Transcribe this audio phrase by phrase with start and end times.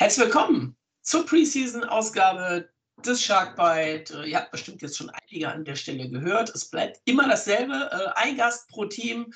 [0.00, 2.70] Herzlich willkommen zur Preseason-Ausgabe
[3.04, 4.24] des Sharkbite.
[4.24, 6.48] Ihr habt bestimmt jetzt schon einige an der Stelle gehört.
[6.54, 7.74] Es bleibt immer dasselbe.
[7.92, 9.30] Äh, ein Gast pro Team.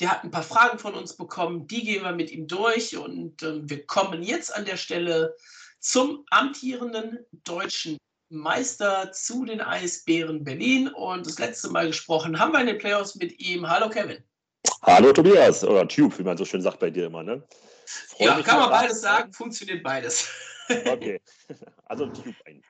[0.00, 1.66] Der hat ein paar Fragen von uns bekommen.
[1.66, 2.96] Die gehen wir mit ihm durch.
[2.96, 5.36] Und ähm, wir kommen jetzt an der Stelle
[5.78, 7.98] zum amtierenden deutschen
[8.30, 10.88] Meister zu den Eisbären Berlin.
[10.88, 13.68] Und das letzte Mal gesprochen haben wir in den Playoffs mit ihm.
[13.68, 14.24] Hallo Kevin.
[14.84, 17.46] Hallo Tobias, oder Tube, wie man so schön sagt bei dir immer, ne?
[18.18, 20.28] Ja, kann man beides sagen, funktioniert beides.
[20.68, 21.18] Okay,
[21.86, 22.62] also Tube ein.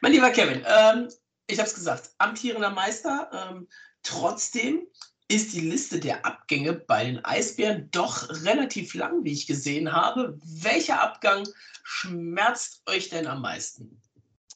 [0.00, 1.10] Mein lieber Kevin, ähm,
[1.46, 3.30] ich habe es gesagt, amtierender Meister.
[3.32, 3.68] Ähm,
[4.02, 4.86] trotzdem
[5.28, 10.38] ist die Liste der Abgänge bei den Eisbären doch relativ lang, wie ich gesehen habe.
[10.42, 11.46] Welcher Abgang
[11.84, 14.00] schmerzt euch denn am meisten?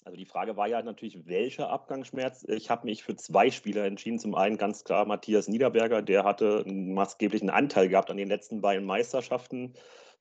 [0.05, 2.45] Also die Frage war ja natürlich, welcher Abgangsschmerz.
[2.49, 4.19] Ich habe mich für zwei Spieler entschieden.
[4.19, 8.61] Zum einen ganz klar Matthias Niederberger, der hatte einen maßgeblichen Anteil gehabt an den letzten
[8.61, 9.75] beiden Meisterschaften.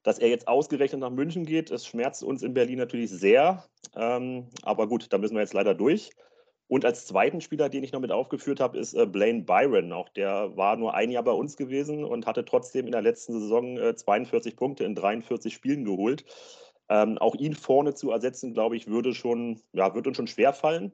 [0.03, 3.65] Dass er jetzt ausgerechnet nach München geht, es schmerzt uns in Berlin natürlich sehr.
[3.95, 6.11] Ähm, aber gut, da müssen wir jetzt leider durch.
[6.67, 9.91] Und als zweiten Spieler, den ich noch mit aufgeführt habe, ist äh, Blaine Byron.
[9.91, 13.39] Auch der war nur ein Jahr bei uns gewesen und hatte trotzdem in der letzten
[13.39, 16.23] Saison äh, 42 Punkte in 43 Spielen geholt.
[16.89, 20.53] Ähm, auch ihn vorne zu ersetzen, glaube ich, würde schon, ja, wird uns schon schwer
[20.53, 20.91] fallen.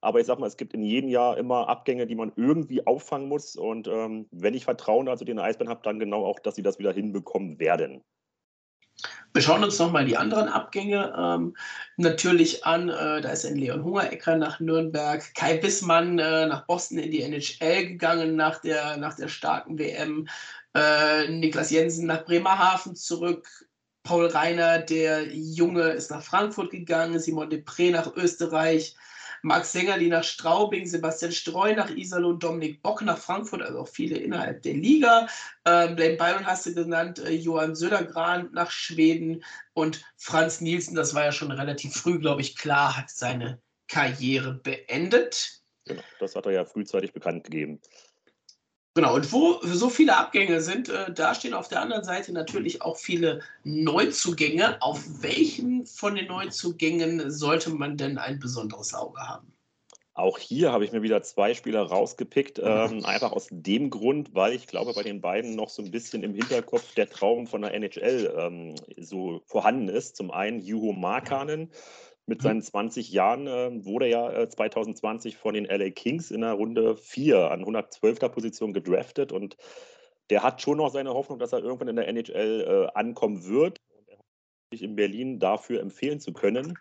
[0.00, 3.28] Aber ich sage mal, es gibt in jedem Jahr immer Abgänge, die man irgendwie auffangen
[3.28, 3.56] muss.
[3.56, 6.78] Und ähm, wenn ich Vertrauen also den Eisbären habe, dann genau auch, dass sie das
[6.78, 8.02] wieder hinbekommen werden.
[9.32, 11.56] Wir schauen uns nochmal die anderen Abgänge ähm,
[11.96, 12.88] natürlich an.
[12.88, 17.22] Äh, da ist ein Leon Hungerecker nach Nürnberg, Kai Bissmann äh, nach Boston in die
[17.22, 20.28] NHL gegangen nach der, nach der starken WM,
[20.74, 23.48] äh, Niklas Jensen nach Bremerhaven zurück,
[24.04, 28.94] Paul Reiner, der Junge, ist nach Frankfurt gegangen, Simon Depré nach Österreich,
[29.42, 34.16] Max Sängerli nach Straubing, Sebastian Streu nach Iserlohn, Dominik Bock nach Frankfurt, also auch viele
[34.16, 35.26] innerhalb der Liga.
[35.64, 41.14] Ähm, Blaine Byron hast du genannt, äh, Johann Södergran nach Schweden und Franz Nielsen, das
[41.14, 45.62] war ja schon relativ früh, glaube ich, klar, hat seine Karriere beendet.
[45.86, 47.80] Genau, das hat er ja frühzeitig bekannt gegeben.
[48.96, 52.80] Genau, und wo so viele Abgänge sind, äh, da stehen auf der anderen Seite natürlich
[52.80, 54.80] auch viele Neuzugänge.
[54.80, 59.52] Auf welchen von den Neuzugängen sollte man denn ein besonderes Auge haben?
[60.16, 64.52] Auch hier habe ich mir wieder zwei Spieler rausgepickt, ähm, einfach aus dem Grund, weil
[64.52, 67.74] ich glaube, bei den beiden noch so ein bisschen im Hinterkopf der Traum von der
[67.74, 70.14] NHL ähm, so vorhanden ist.
[70.14, 71.72] Zum einen Juho Markanen,
[72.26, 76.40] mit seinen 20 Jahren äh, wurde er ja äh, 2020 von den LA Kings in
[76.40, 78.18] der Runde 4 an 112.
[78.32, 79.56] Position gedraftet und
[80.30, 83.78] der hat schon noch seine Hoffnung, dass er irgendwann in der NHL äh, ankommen wird
[83.90, 84.16] und er
[84.72, 86.78] sich in Berlin dafür empfehlen zu können.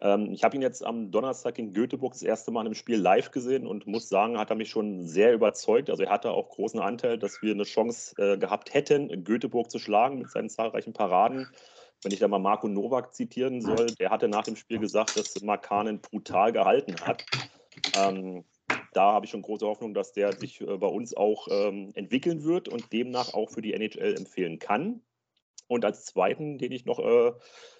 [0.00, 3.32] Ähm, ich habe ihn jetzt am Donnerstag in Göteborg das erste Mal im Spiel live
[3.32, 5.90] gesehen und muss sagen, hat er mich schon sehr überzeugt.
[5.90, 9.80] Also er hatte auch großen Anteil, dass wir eine Chance äh, gehabt hätten, Göteborg zu
[9.80, 11.48] schlagen mit seinen zahlreichen Paraden
[12.04, 15.40] wenn ich da mal Marco Nowak zitieren soll, der hatte nach dem Spiel gesagt, dass
[15.42, 17.24] Markanen brutal gehalten hat.
[17.96, 18.44] Ähm,
[18.92, 22.44] da habe ich schon große Hoffnung, dass der sich äh, bei uns auch ähm, entwickeln
[22.44, 25.00] wird und demnach auch für die NHL empfehlen kann.
[25.66, 27.32] Und als zweiten, den ich noch, äh,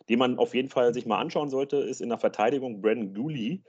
[0.08, 3.62] den man auf jeden Fall sich mal anschauen sollte, ist in der Verteidigung Brandon Dooley.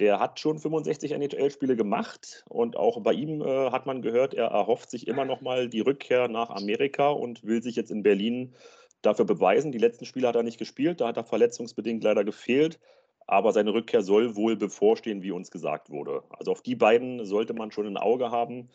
[0.00, 4.46] Der hat schon 65 NHL-Spiele gemacht und auch bei ihm äh, hat man gehört, er
[4.46, 8.54] erhofft sich immer noch mal die Rückkehr nach Amerika und will sich jetzt in Berlin
[9.02, 9.72] dafür beweisen.
[9.72, 12.80] Die letzten Spiele hat er nicht gespielt, da hat er verletzungsbedingt leider gefehlt.
[13.26, 16.22] Aber seine Rückkehr soll wohl bevorstehen, wie uns gesagt wurde.
[16.30, 18.68] Also auf die beiden sollte man schon ein Auge haben.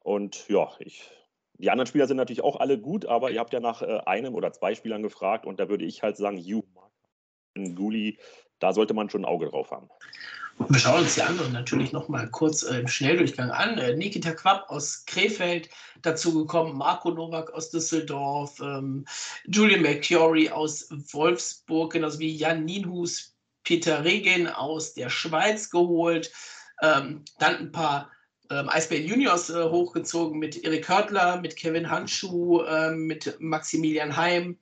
[0.00, 1.10] Und ja, ich,
[1.54, 4.34] die anderen Spieler sind natürlich auch alle gut, aber ihr habt ja nach äh, einem
[4.34, 6.62] oder zwei Spielern gefragt und da würde ich halt sagen, you,
[7.54, 8.18] Guli,
[8.58, 9.88] da sollte man schon ein Auge drauf haben.
[10.58, 13.78] Wir schauen uns die anderen natürlich noch mal kurz äh, im Schnelldurchgang an.
[13.78, 15.68] Äh, Nikita Quapp aus Krefeld
[16.02, 19.04] dazu gekommen, Marco Nowak aus Düsseldorf, ähm,
[19.46, 23.34] Julian McCurry aus Wolfsburg, genauso wie Jan Nienhus,
[23.64, 26.30] Peter Regen aus der Schweiz geholt.
[26.82, 28.10] Ähm, dann ein paar
[28.50, 34.58] ähm, Eisbären Juniors äh, hochgezogen mit Erik Hörtler, mit Kevin Handschuh, äh, mit Maximilian Heim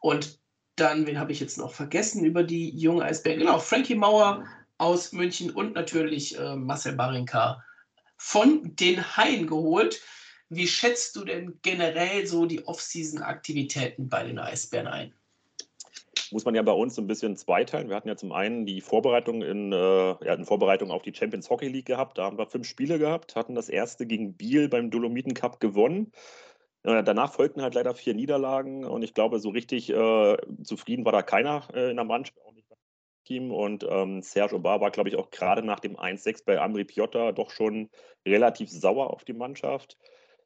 [0.00, 0.38] und
[0.76, 3.40] dann, wen habe ich jetzt noch vergessen über die jungen Eisbären?
[3.40, 4.44] Genau, Frankie Mauer
[4.80, 7.62] aus München und natürlich äh, Marcel Barinka
[8.16, 10.00] von den Haien geholt.
[10.48, 15.14] Wie schätzt du denn generell so die Off-Season-Aktivitäten bei den Eisbären ein?
[16.32, 17.88] Muss man ja bei uns ein bisschen zweiteilen.
[17.88, 21.50] Wir hatten ja zum einen die Vorbereitung in, äh, ja, in Vorbereitung auf die Champions
[21.50, 22.18] Hockey League gehabt.
[22.18, 26.12] Da haben wir fünf Spiele gehabt, hatten das erste gegen Biel beim Dolomiten Cup gewonnen.
[26.82, 31.20] Danach folgten halt leider vier Niederlagen und ich glaube, so richtig äh, zufrieden war da
[31.20, 32.54] keiner äh, in der Mannschaft, auch
[33.30, 33.52] Team.
[33.52, 37.30] Und ähm, Serge Obar war, glaube ich, auch gerade nach dem 1-6 bei Amri Piotta
[37.30, 37.88] doch schon
[38.26, 39.96] relativ sauer auf die Mannschaft.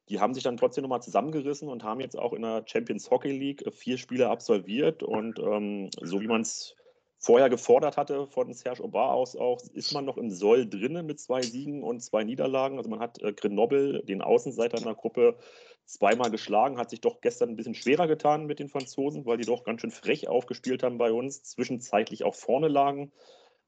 [0.09, 3.31] die haben sich dann trotzdem nochmal zusammengerissen und haben jetzt auch in der Champions Hockey
[3.31, 5.01] League vier Spiele absolviert.
[5.01, 6.75] Und ähm, so wie man es
[7.17, 11.19] vorher gefordert hatte von Serge Aubin aus auch, ist man noch im Soll drinnen mit
[11.19, 12.77] zwei Siegen und zwei Niederlagen.
[12.77, 15.37] Also man hat äh, Grenoble, den Außenseiter in der Gruppe,
[15.85, 19.45] zweimal geschlagen, hat sich doch gestern ein bisschen schwerer getan mit den Franzosen, weil die
[19.45, 23.11] doch ganz schön frech aufgespielt haben bei uns, zwischenzeitlich auch vorne lagen.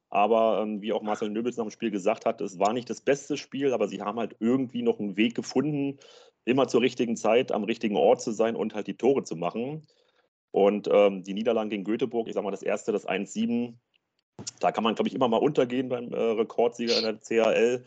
[0.10, 3.02] Aber ähm, wie auch Marcel Nöbels nach dem Spiel gesagt hat, es war nicht das
[3.02, 6.00] beste Spiel, aber sie haben halt irgendwie noch einen Weg gefunden,
[6.46, 9.86] immer zur richtigen Zeit am richtigen Ort zu sein und halt die Tore zu machen.
[10.52, 13.76] Und ähm, die Niederlagen gegen Göteborg, ich sage mal, das erste, das 1-7,
[14.60, 17.84] da kann man, glaube ich, immer mal untergehen beim äh, Rekordsieger in der CHL.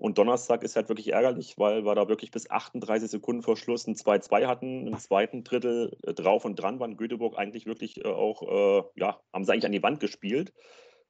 [0.00, 3.86] Und Donnerstag ist halt wirklich ärgerlich, weil wir da wirklich bis 38 Sekunden vor Schluss
[3.86, 4.86] ein 2-2 hatten.
[4.86, 9.20] Im zweiten Drittel äh, drauf und dran waren Göteborg eigentlich wirklich äh, auch, äh, ja,
[9.30, 10.54] haben sie eigentlich an die Wand gespielt.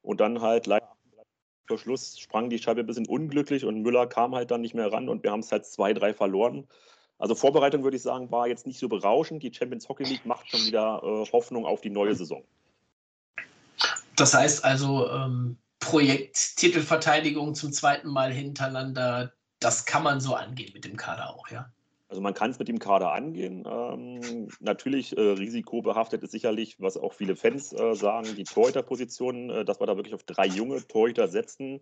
[0.03, 0.89] Und dann halt leider
[1.69, 4.93] vor Schluss sprang die Scheibe ein bisschen unglücklich und Müller kam halt dann nicht mehr
[4.93, 6.67] ran und wir haben es halt 2-3 verloren.
[7.17, 9.45] Also Vorbereitung würde ich sagen, war jetzt nicht so berauschend.
[9.45, 12.43] Die Champions Hockey League macht schon wieder äh, Hoffnung auf die neue Saison.
[14.17, 15.59] Das heißt also, ähm,
[15.91, 21.49] Projekt Titelverteidigung zum zweiten Mal hintereinander, das kann man so angehen mit dem Kader auch,
[21.49, 21.71] ja?
[22.09, 23.65] Also man kann es mit dem Kader angehen.
[23.71, 29.65] Ähm, natürlich äh, risikobehaftet ist sicherlich, was auch viele Fans äh, sagen, die Torhüterposition, äh,
[29.65, 31.81] dass wir da wirklich auf drei junge Torhüter setzen.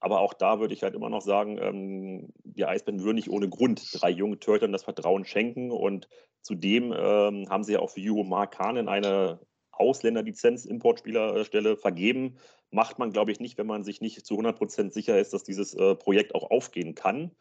[0.00, 3.48] Aber auch da würde ich halt immer noch sagen, ähm, die Eisbären würden nicht ohne
[3.48, 5.70] Grund drei jungen Torhütern das Vertrauen schenken.
[5.70, 6.08] Und
[6.42, 9.38] zudem ähm, haben sie ja auch für Juho Markanen eine
[9.70, 12.38] Ausländerlizenz, Importspielerstelle vergeben.
[12.70, 15.42] Macht man, glaube ich, nicht, wenn man sich nicht zu 100 Prozent sicher ist, dass
[15.42, 17.32] dieses äh, Projekt auch aufgehen kann.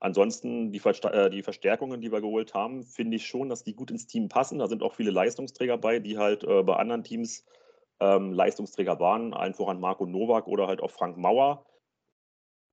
[0.00, 3.74] Ansonsten die, Versta äh, die, Verstärkungen, die wir geholt haben, finde ich schon, dass die
[3.74, 4.58] gut ins Team passen.
[4.58, 7.44] Da sind auch viele Leistungsträger bei, die halt äh, bei anderen Teams
[8.00, 11.66] ähm, Leistungsträger waren, allen voran Marco Nowak oder halt auch Frank Mauer.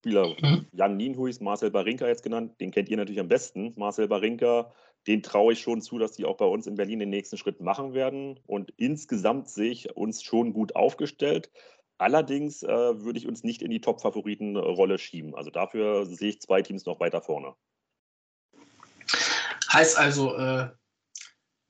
[0.06, 0.68] Spieler mhm.
[0.72, 3.74] Jan Nienhuis, Marcel Barinka jetzt genannt, den kennt ihr natürlich am besten.
[3.76, 4.72] Marcel Barinka,
[5.08, 7.60] den traue ich schon zu, dass die auch bei uns in Berlin den nächsten Schritt
[7.60, 8.40] machen werden.
[8.46, 11.50] Und insgesamt sehe ich uns schon gut aufgestellt.
[11.98, 15.34] Allerdings äh, würde ich uns nicht in die Top-Favoriten-Rolle schieben.
[15.36, 17.56] Also dafür sehe ich zwei Teams noch weiter vorne.
[19.72, 20.70] Heißt also äh,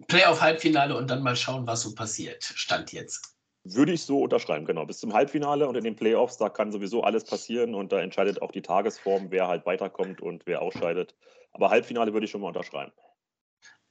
[0.08, 2.44] Playoff-Halbfinale und dann mal schauen, was so passiert.
[2.44, 3.36] Stand jetzt.
[3.64, 4.86] Würde ich so unterschreiben, genau.
[4.86, 8.42] Bis zum Halbfinale und in den Playoffs, da kann sowieso alles passieren und da entscheidet
[8.42, 11.16] auch die Tagesform, wer halt weiterkommt und wer ausscheidet.
[11.52, 12.92] Aber Halbfinale würde ich schon mal unterschreiben.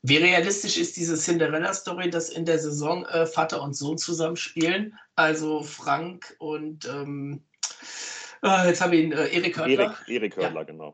[0.06, 4.98] Wie realistisch ist diese Cinderella-Story, dass in der Saison äh, Vater und Sohn zusammenspielen?
[5.16, 7.42] Also Frank und ähm,
[8.42, 9.96] äh, jetzt habe ich ihn, äh, Erik Hördler.
[10.06, 10.64] Erik, Erik Hördler, ja.
[10.64, 10.92] genau.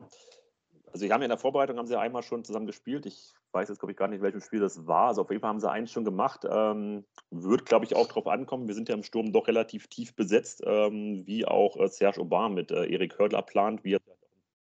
[0.85, 3.05] Also sie haben ja in der Vorbereitung haben sie einmal schon zusammen gespielt.
[3.05, 5.09] Ich weiß jetzt, glaube ich, gar nicht, welchem Spiel das war.
[5.09, 6.47] Also auf jeden Fall haben sie eins schon gemacht.
[6.49, 8.69] Ähm, wird, glaube ich, auch darauf ankommen.
[8.69, 12.53] Wir sind ja im Sturm doch relativ tief besetzt, ähm, wie auch äh, Serge Aubin
[12.53, 13.99] mit äh, Erik Hördler plant, wie er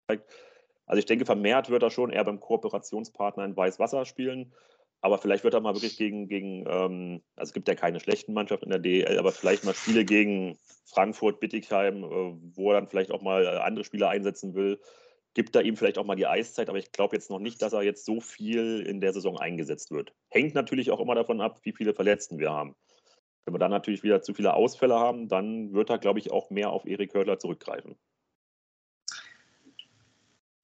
[0.07, 0.31] zeigt.
[0.92, 4.54] Also ich denke, vermehrt wird er schon eher beim Kooperationspartner in Weißwasser spielen.
[5.00, 8.34] Aber vielleicht wird er mal wirklich gegen, gegen ähm, also es gibt ja keine schlechten
[8.34, 12.90] Mannschaften in der DEL, aber vielleicht mal Spiele gegen Frankfurt, Bittigheim, äh, wo er dann
[12.90, 14.80] vielleicht auch mal äh, andere Spieler einsetzen will
[15.34, 17.74] gibt da ihm vielleicht auch mal die Eiszeit, aber ich glaube jetzt noch nicht, dass
[17.74, 20.14] er jetzt so viel in der Saison eingesetzt wird.
[20.30, 22.76] Hängt natürlich auch immer davon ab, wie viele Verletzten wir haben.
[23.46, 26.50] Wenn wir dann natürlich wieder zu viele Ausfälle haben, dann wird er, glaube ich, auch
[26.50, 27.96] mehr auf Erik Hördler zurückgreifen.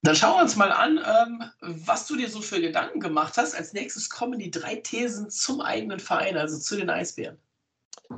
[0.07, 1.43] Dann schauen wir uns mal an, ähm,
[1.83, 3.53] was du dir so für Gedanken gemacht hast.
[3.53, 7.37] Als nächstes kommen die drei Thesen zum eigenen Verein, also zu den Eisbären.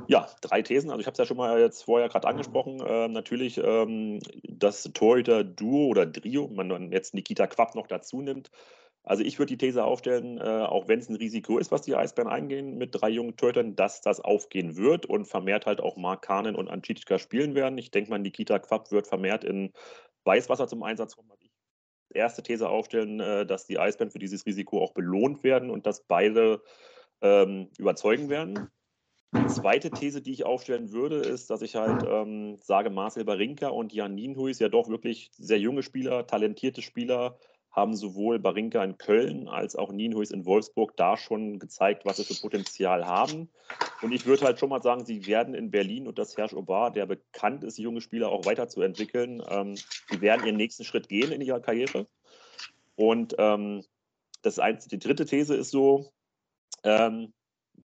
[0.06, 0.90] Ja, drei Thesen.
[0.90, 2.78] Also ich habe es ja schon mal jetzt vorher gerade angesprochen.
[2.80, 8.50] Äh, natürlich ähm, das Torhüter-Duo oder Trio, wenn man jetzt Nikita Quapp noch dazu nimmt.
[9.02, 11.96] Also ich würde die These aufstellen, äh, auch wenn es ein Risiko ist, was die
[11.96, 16.22] Eisbären eingehen mit drei jungen Torhütern, dass das aufgehen wird und vermehrt halt auch Mark
[16.22, 17.78] Kanen und Ancitica spielen werden.
[17.78, 19.72] Ich denke mal, Nikita Quapp wird vermehrt in
[20.24, 21.30] Weißwasser zum Einsatz kommen.
[21.40, 21.49] Ich
[22.14, 26.02] erste These aufstellen, äh, dass die Eisbären für dieses Risiko auch belohnt werden und dass
[26.02, 26.62] beide
[27.20, 28.70] ähm, überzeugen werden.
[29.32, 33.68] Die zweite These, die ich aufstellen würde, ist, dass ich halt ähm, sage, Marcel Barinka
[33.68, 37.38] und Jan Nienhuis, ja doch wirklich sehr junge Spieler, talentierte Spieler,
[37.70, 42.24] haben sowohl Barinka in Köln als auch Nienhuis in Wolfsburg da schon gezeigt, was sie
[42.24, 43.48] für Potenzial haben.
[44.02, 46.90] Und ich würde halt schon mal sagen, sie werden in Berlin und das Herrsch Obar,
[46.90, 49.76] der bekannt ist, junge Spieler auch weiterzuentwickeln, ähm,
[50.10, 52.06] sie werden ihren nächsten Schritt gehen in ihrer Karriere.
[52.96, 53.84] Und ähm,
[54.42, 56.12] das einzige, die dritte These ist so,
[56.82, 57.32] ähm,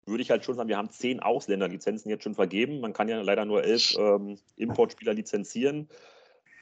[0.06, 2.80] würde ich halt schon sagen, wir haben zehn Ausländerlizenzen jetzt schon vergeben.
[2.82, 5.88] Man kann ja leider nur elf ähm, Importspieler lizenzieren.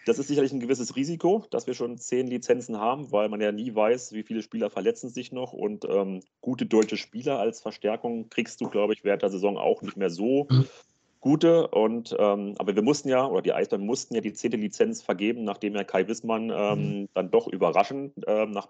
[0.08, 3.52] Das ist sicherlich ein gewisses Risiko, dass wir schon zehn Lizenzen haben, weil man ja
[3.52, 5.54] nie weiß, wie viele Spieler verletzen sich noch.
[5.54, 9.82] Und ähm, gute deutsche Spieler als Verstärkung kriegst du, glaube ich, während der Saison auch
[9.82, 10.66] nicht mehr so mhm.
[11.20, 11.68] gute.
[11.68, 15.44] Und ähm, aber wir mussten ja, oder die Eisbären mussten ja die zehnte Lizenz vergeben,
[15.44, 17.10] nachdem ja Kai Wissmann ähm, mhm.
[17.14, 18.70] dann doch überraschend ähm, nach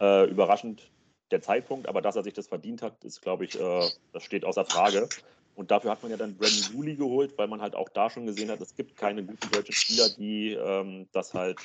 [0.00, 0.90] Äh, überraschend
[1.30, 4.46] der Zeitpunkt, aber dass er sich das verdient hat, ist, glaube ich, äh, das steht
[4.46, 5.10] außer Frage.
[5.54, 8.24] Und dafür hat man ja dann Brandon Woolley geholt, weil man halt auch da schon
[8.24, 11.58] gesehen hat, es gibt keine guten deutschen Spieler, die ähm, das halt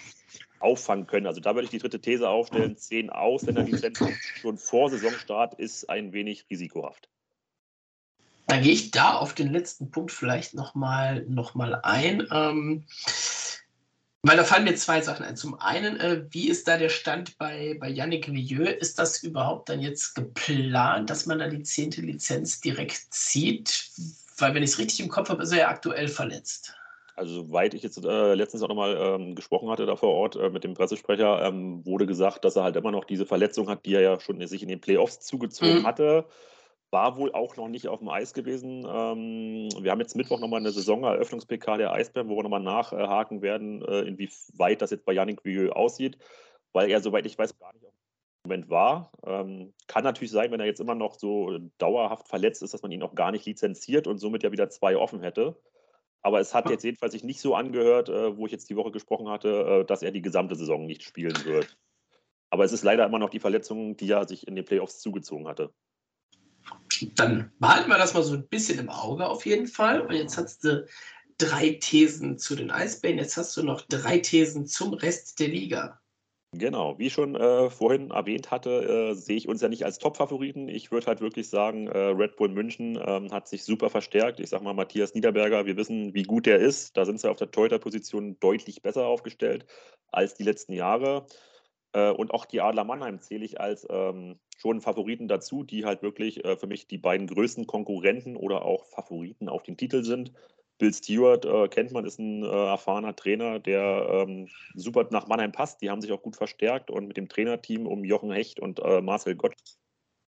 [0.60, 1.28] auffangen können.
[1.28, 6.12] Also da würde ich die dritte These aufstellen, zehn Ausländerlizenzen schon vor Saisonstart ist ein
[6.12, 7.10] wenig risikohaft.
[8.48, 12.28] Dann gehe ich da auf den letzten Punkt vielleicht nochmal noch mal ein.
[12.32, 12.86] Ähm,
[14.28, 15.38] weil da fallen mir zwei Sachen ein.
[15.38, 18.66] Zum einen, äh, wie ist da der Stand bei, bei Yannick Villieu?
[18.66, 23.92] Ist das überhaupt dann jetzt geplant, dass man da die zehnte Lizenz direkt zieht?
[24.38, 26.74] Weil, wenn ich es richtig im Kopf habe, ist er ja aktuell verletzt.
[27.16, 30.50] Also, soweit ich jetzt äh, letztens auch nochmal ähm, gesprochen hatte da vor Ort äh,
[30.50, 33.94] mit dem Pressesprecher, ähm, wurde gesagt, dass er halt immer noch diese Verletzung hat, die
[33.94, 35.88] er ja schon sich in den Playoffs zugezogen mhm.
[35.88, 36.26] hatte
[36.96, 38.88] war wohl auch noch nicht auf dem Eis gewesen.
[38.90, 43.84] Ähm, wir haben jetzt Mittwoch nochmal eine Saisoneröffnungs-PK der Eisbären, wo wir nochmal nachhaken werden,
[43.84, 46.18] äh, inwieweit das jetzt bei Yannick Vieux aussieht,
[46.72, 49.12] weil er, soweit ich weiß, gar nicht auf dem Moment war.
[49.26, 52.94] Ähm, kann natürlich sein, wenn er jetzt immer noch so dauerhaft verletzt ist, dass man
[52.94, 55.58] ihn auch gar nicht lizenziert und somit ja wieder zwei offen hätte.
[56.22, 58.92] Aber es hat jetzt jedenfalls sich nicht so angehört, äh, wo ich jetzt die Woche
[58.92, 59.50] gesprochen hatte,
[59.82, 61.78] äh, dass er die gesamte Saison nicht spielen wird.
[62.52, 65.50] Aber es ist leider immer noch die Verletzung, die er sich in den Playoffs zugezogen
[65.50, 65.74] hatte
[67.16, 70.02] dann behalten wir das mal so ein bisschen im Auge auf jeden Fall.
[70.02, 70.86] Und jetzt hast du
[71.38, 76.00] drei Thesen zu den Eisbären, jetzt hast du noch drei Thesen zum Rest der Liga.
[76.58, 80.00] Genau, wie ich schon äh, vorhin erwähnt hatte, äh, sehe ich uns ja nicht als
[80.00, 80.70] Top-Favoriten.
[80.70, 84.40] Ich würde halt wirklich sagen, äh, Red Bull München ähm, hat sich super verstärkt.
[84.40, 86.96] Ich sage mal, Matthias Niederberger, wir wissen, wie gut der ist.
[86.96, 89.66] Da sind sie auf der Torhüter-Position deutlich besser aufgestellt
[90.12, 91.26] als die letzten Jahre.
[91.96, 96.02] Äh, und auch die Adler Mannheim zähle ich als ähm, schon Favoriten dazu, die halt
[96.04, 100.34] wirklich äh, für mich die beiden größten Konkurrenten oder auch Favoriten auf den Titel sind.
[100.78, 105.54] Bill Stewart äh, kennt man, ist ein äh, erfahrener Trainer, der ähm, super nach Mannheim
[105.54, 105.82] passt.
[105.82, 109.02] Die haben sich auch gut verstärkt und mit dem Trainerteam um Jochen Hecht und äh,
[109.02, 109.56] Marcel Gott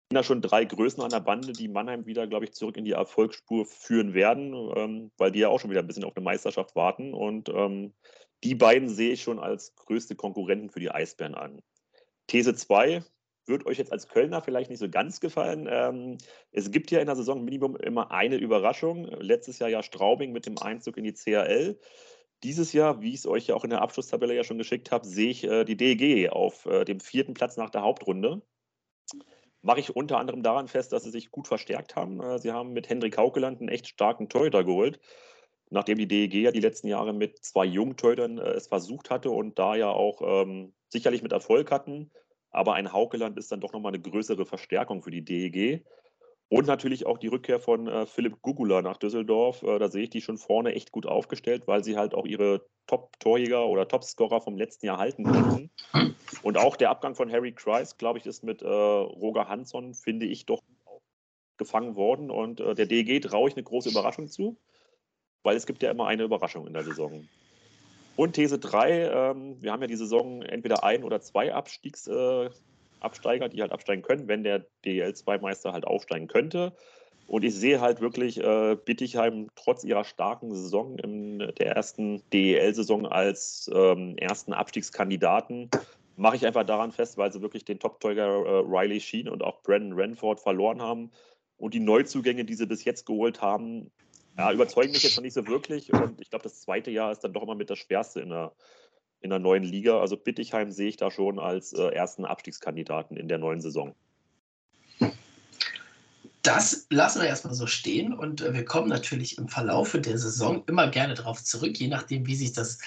[0.10, 2.86] sind da schon drei Größen an der Bande, die Mannheim wieder, glaube ich, zurück in
[2.86, 6.24] die Erfolgsspur führen werden, ähm, weil die ja auch schon wieder ein bisschen auf eine
[6.24, 7.14] Meisterschaft warten.
[7.16, 7.94] Und ähm,
[8.44, 11.62] die beiden sehe ich schon als größte Konkurrenten für die Eisbären an.
[12.28, 13.04] These 2,
[13.48, 15.68] wird euch jetzt als Kölner vielleicht nicht so ganz gefallen.
[15.70, 16.18] Ähm,
[16.52, 19.06] es gibt ja in der Saison Minimum immer eine Überraschung.
[19.06, 21.80] Letztes Jahr ja Straubing mit dem Einzug in die CHL.
[22.44, 25.08] Dieses Jahr, wie ich es euch ja auch in der Abschlusstabelle ja schon geschickt habe,
[25.08, 28.42] sehe ich äh, die DEG auf äh, dem vierten Platz nach der Hauptrunde.
[29.62, 32.22] Mache ich unter anderem daran fest, dass sie sich gut verstärkt haben.
[32.22, 35.00] Äh, sie haben mit Hendrik Haukeland einen echt starken Torhüter geholt
[35.70, 39.60] nachdem die DEG ja die letzten Jahre mit zwei Jungtorhütern äh, es versucht hatte und
[39.60, 42.12] da ja auch ähm, sicherlich mit Erfolg hatten,
[42.52, 45.86] aber ein Haukeland ist dann doch nochmal eine größere Verstärkung für die DEG.
[46.50, 49.64] Und natürlich auch die Rückkehr von äh, Philipp Gugula nach Düsseldorf.
[49.64, 52.66] Äh, da sehe ich die schon vorne echt gut aufgestellt, weil sie halt auch ihre
[52.88, 55.72] Top-Torjäger oder Top-Scorer vom letzten Jahr halten konnten.
[56.44, 60.26] Und auch der Abgang von Harry Kreis, glaube ich, ist mit äh, Roger Hansson, finde
[60.26, 60.62] ich, doch
[61.58, 62.32] gefangen worden.
[62.32, 64.58] Und äh, der DEG traue ich eine große Überraschung zu,
[65.48, 67.26] weil es gibt ja immer eine Überraschung in der Saison.
[68.18, 73.50] Und These 3, ähm, wir haben ja die Saison entweder ein oder zwei Abstiegsabsteiger, äh,
[73.50, 76.74] die halt absteigen können, wenn der DL2-Meister halt aufsteigen könnte.
[77.28, 83.06] Und ich sehe halt wirklich äh, Bittigheim trotz ihrer starken Saison in der ersten DEL-Saison
[83.06, 85.70] als ähm, ersten Abstiegskandidaten.
[86.18, 89.62] Mache ich einfach daran fest, weil sie wirklich den Top-Teuger äh, Riley Sheen und auch
[89.64, 91.10] Brandon Renford verloren haben.
[91.58, 93.90] Und die Neuzugänge, die sie bis jetzt geholt haben,
[94.38, 95.92] ja, überzeugen mich jetzt noch nicht so wirklich.
[95.92, 98.54] Und ich glaube, das zweite Jahr ist dann doch immer mit das Schwerste in der,
[99.22, 100.00] in der neuen Liga.
[100.00, 103.96] Also Bittigheim sehe ich da schon als äh, ersten Abstiegskandidaten in der neuen Saison.
[106.44, 110.64] Das lassen wir erstmal so stehen und äh, wir kommen natürlich im Verlaufe der Saison
[110.68, 112.78] immer gerne darauf zurück, je nachdem, wie sich das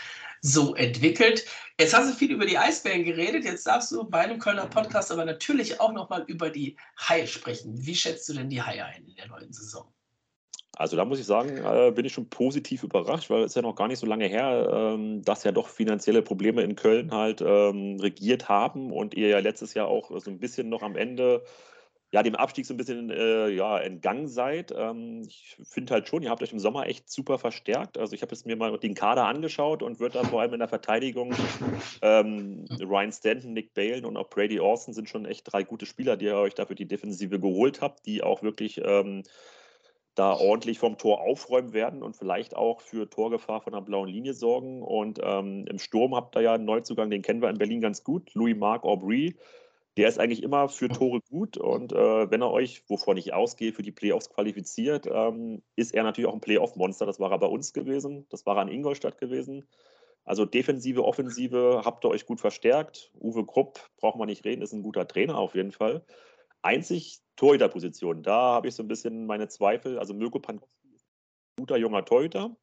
[0.41, 1.45] so entwickelt.
[1.79, 5.13] Jetzt hast du viel über die Eisbären geredet, jetzt darfst du bei einem Kölner Podcast
[5.13, 7.75] aber natürlich auch nochmal über die Haie sprechen.
[7.85, 9.93] Wie schätzt du denn die Haie ein in der neuen Saison?
[10.81, 13.77] Also da muss ich sagen, äh, bin ich schon positiv überrascht, weil es ja noch
[13.77, 17.99] gar nicht so lange her, ähm, dass ja doch finanzielle Probleme in Köln halt ähm,
[18.01, 21.45] regiert haben und ihr ja letztes Jahr auch so ein bisschen noch am Ende
[22.13, 24.73] ja, dem Abstieg so ein bisschen äh, ja, entgangen seid.
[24.75, 27.99] Ähm, ich finde halt schon, ihr habt euch im Sommer echt super verstärkt.
[27.99, 30.61] Also ich habe jetzt mir mal den Kader angeschaut und würde da vor allem in
[30.61, 31.35] der Verteidigung
[32.03, 36.17] ähm, Ryan Stanton, Nick Balen und auch Brady Orson sind schon echt drei gute Spieler,
[36.17, 39.25] die ihr euch dafür die Defensive geholt habt, die auch wirklich ähm,
[40.21, 44.35] da ordentlich vom Tor aufräumen werden und vielleicht auch für Torgefahr von der blauen Linie
[44.35, 44.83] sorgen.
[44.83, 48.05] Und ähm, im Sturm habt ihr ja einen Neuzugang, den kennen wir in Berlin ganz
[48.05, 49.35] gut, Louis-Marc Aubry.
[49.97, 53.73] Der ist eigentlich immer für Tore gut und äh, wenn er euch, wovon ich ausgehe,
[53.73, 57.07] für die Playoffs qualifiziert, ähm, ist er natürlich auch ein Playoff-Monster.
[57.07, 59.67] Das war er bei uns gewesen, das war er in Ingolstadt gewesen.
[60.25, 63.11] Also Defensive, Offensive habt ihr euch gut verstärkt.
[63.19, 66.05] Uwe Krupp, braucht man nicht reden, ist ein guter Trainer auf jeden Fall.
[66.63, 69.99] Einzig Torhüterposition, da habe ich so ein bisschen meine Zweifel.
[69.99, 72.57] Also Mirko Pankowski ist ein guter junger Torhüter,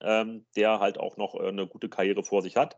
[0.00, 2.76] ähm, der halt auch noch äh, eine gute Karriere vor sich hat.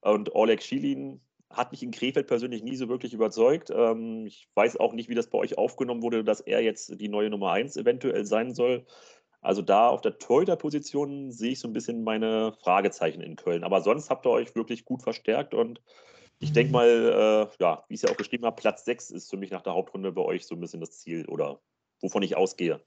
[0.00, 3.70] Und Oleg Schilin hat mich in Krefeld persönlich nie so wirklich überzeugt.
[3.70, 7.08] Ähm, ich weiß auch nicht, wie das bei euch aufgenommen wurde, dass er jetzt die
[7.08, 8.86] neue Nummer 1 eventuell sein soll.
[9.40, 13.64] Also da auf der Torhüter-Position sehe ich so ein bisschen meine Fragezeichen in Köln.
[13.64, 15.80] Aber sonst habt ihr euch wirklich gut verstärkt und
[16.42, 19.30] ich denke mal, äh, ja, wie ich es ja auch geschrieben habe, Platz 6 ist
[19.30, 21.60] für mich nach der Hauptrunde bei euch so ein bisschen das Ziel oder
[22.00, 22.80] wovon ich ausgehe.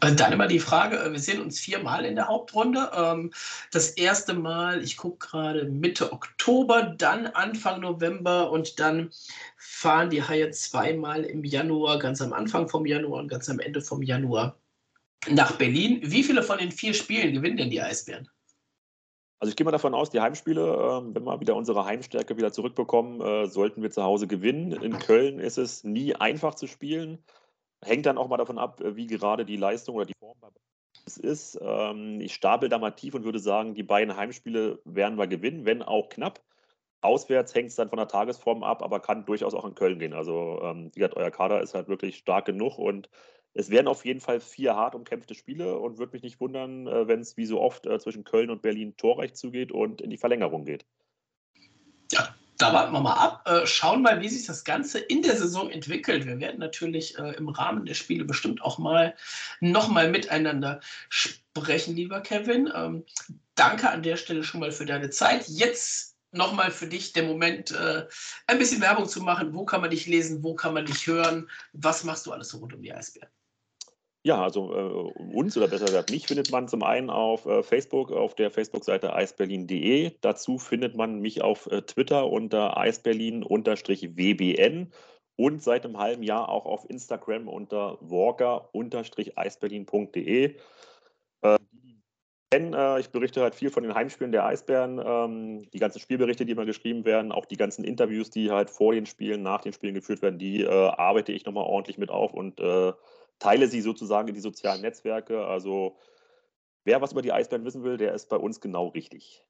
[0.00, 2.90] Äh, dann immer die Frage, äh, wir sehen uns viermal in der Hauptrunde.
[2.92, 3.32] Ähm,
[3.70, 9.10] das erste Mal, ich gucke gerade Mitte Oktober, dann Anfang November und dann
[9.56, 13.80] fahren die Haie zweimal im Januar, ganz am Anfang vom Januar und ganz am Ende
[13.80, 14.58] vom Januar
[15.30, 16.00] nach Berlin.
[16.02, 18.28] Wie viele von den vier Spielen gewinnen denn die Eisbären?
[19.40, 22.52] Also ich gehe mal davon aus, die Heimspiele, ähm, wenn wir wieder unsere Heimstärke wieder
[22.52, 24.72] zurückbekommen, äh, sollten wir zu Hause gewinnen.
[24.72, 27.24] In Köln ist es nie einfach zu spielen.
[27.84, 30.38] Hängt dann auch mal davon ab, äh, wie gerade die Leistung oder die Form
[31.16, 31.58] ist.
[31.62, 35.64] Ähm, ich stapel da mal tief und würde sagen, die beiden Heimspiele werden wir gewinnen,
[35.64, 36.42] wenn auch knapp.
[37.00, 40.14] Auswärts hängt es dann von der Tagesform ab, aber kann durchaus auch in Köln gehen.
[40.14, 43.08] Also, ähm, wie gesagt, euer Kader ist halt wirklich stark genug und
[43.58, 47.08] es werden auf jeden Fall vier hart umkämpfte Spiele und würde mich nicht wundern, äh,
[47.08, 50.16] wenn es wie so oft äh, zwischen Köln und Berlin torreich zugeht und in die
[50.16, 50.86] Verlängerung geht.
[52.12, 55.36] Ja, da warten wir mal ab, äh, schauen mal, wie sich das Ganze in der
[55.36, 56.24] Saison entwickelt.
[56.24, 59.16] Wir werden natürlich im Rahmen der Spiele bestimmt auch mal
[59.58, 62.70] nochmal miteinander sprechen, lieber Kevin.
[62.72, 63.04] Ähm,
[63.56, 65.48] danke an der Stelle schon mal für deine Zeit.
[65.48, 69.54] Jetzt nochmal für dich der Moment, ein bisschen Werbung zu machen.
[69.54, 70.44] Wo kann man dich lesen?
[70.44, 71.48] Wo kann man dich hören?
[71.72, 73.30] Was machst du alles so rund um die Eisbären?
[74.28, 78.12] Ja, also äh, uns oder besser gesagt mich findet man zum einen auf äh, Facebook,
[78.12, 80.12] auf der Facebook-Seite eisberlin.de.
[80.20, 84.92] Dazu findet man mich auf äh, Twitter unter eisberlin-wbn
[85.36, 90.56] und seit einem halben Jahr auch auf Instagram unter walker-eisberlin.de.
[91.40, 91.56] Äh,
[92.52, 96.52] äh, ich berichte halt viel von den Heimspielen der Eisbären, ähm, die ganzen Spielberichte, die
[96.52, 99.94] immer geschrieben werden, auch die ganzen Interviews, die halt vor den Spielen, nach den Spielen
[99.94, 102.60] geführt werden, die äh, arbeite ich nochmal ordentlich mit auf und
[103.38, 105.44] teile sie sozusagen in die sozialen Netzwerke.
[105.46, 105.98] Also
[106.84, 109.44] wer was über die Eisbären wissen will, der ist bei uns genau richtig.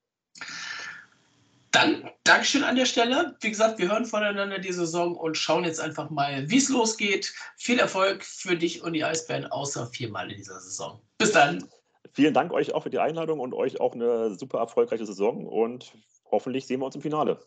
[1.71, 3.37] Dann Dankeschön an der Stelle.
[3.41, 7.33] Wie gesagt, wir hören voneinander die Saison und schauen jetzt einfach mal, wie es losgeht.
[7.57, 11.01] Viel Erfolg für dich und die Eisbären, außer viermal in dieser Saison.
[11.19, 11.69] Bis dann.
[12.13, 15.93] Vielen Dank euch auch für die Einladung und euch auch eine super erfolgreiche Saison und
[16.31, 17.39] hoffentlich sehen wir uns im Finale.